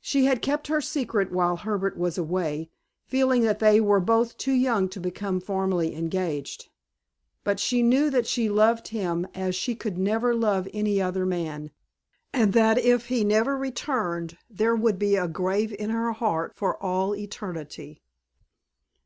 She 0.00 0.24
had 0.24 0.40
kept 0.40 0.68
her 0.68 0.80
secret 0.80 1.30
while 1.30 1.58
Herbert 1.58 1.98
was 1.98 2.16
away, 2.16 2.70
feeling 3.04 3.42
that 3.42 3.58
they 3.58 3.78
were 3.78 4.00
both 4.00 4.38
too 4.38 4.54
young 4.54 4.88
to 4.88 4.98
become 4.98 5.38
formally 5.38 5.94
engaged, 5.94 6.70
but 7.44 7.60
she 7.60 7.82
knew 7.82 8.08
that 8.08 8.26
she 8.26 8.48
loved 8.48 8.88
him 8.88 9.26
as 9.34 9.54
she 9.54 9.74
could 9.74 9.98
never 9.98 10.34
love 10.34 10.66
any 10.72 10.98
other 11.02 11.26
man, 11.26 11.72
and 12.32 12.54
that 12.54 12.78
if 12.78 13.08
he 13.08 13.22
never 13.22 13.54
returned 13.54 14.38
there 14.48 14.74
would 14.74 14.98
be 14.98 15.14
a 15.16 15.28
grave 15.28 15.74
in 15.74 15.90
her 15.90 16.12
heart 16.14 16.54
for 16.56 16.82
all 16.82 17.14
eternity. 17.14 18.00